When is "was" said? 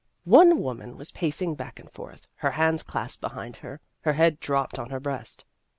0.97-1.11